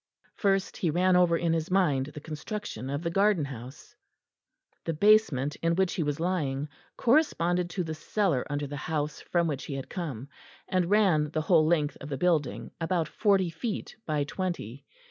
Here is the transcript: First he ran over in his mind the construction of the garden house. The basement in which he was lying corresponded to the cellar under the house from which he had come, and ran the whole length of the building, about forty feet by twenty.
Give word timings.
First 0.35 0.77
he 0.77 0.89
ran 0.89 1.15
over 1.15 1.37
in 1.37 1.53
his 1.53 1.69
mind 1.69 2.07
the 2.07 2.19
construction 2.19 2.89
of 2.89 3.03
the 3.03 3.11
garden 3.11 3.45
house. 3.45 3.93
The 4.83 4.95
basement 4.95 5.57
in 5.57 5.75
which 5.75 5.93
he 5.93 6.01
was 6.01 6.19
lying 6.19 6.69
corresponded 6.97 7.69
to 7.69 7.83
the 7.83 7.93
cellar 7.93 8.43
under 8.49 8.65
the 8.65 8.77
house 8.77 9.21
from 9.21 9.45
which 9.45 9.65
he 9.65 9.75
had 9.75 9.91
come, 9.91 10.27
and 10.67 10.89
ran 10.89 11.29
the 11.29 11.41
whole 11.41 11.67
length 11.67 11.97
of 12.01 12.09
the 12.09 12.17
building, 12.17 12.71
about 12.81 13.07
forty 13.07 13.51
feet 13.51 13.95
by 14.07 14.23
twenty. 14.23 14.87